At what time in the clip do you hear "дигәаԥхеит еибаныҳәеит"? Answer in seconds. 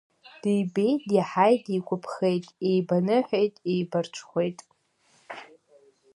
1.65-3.53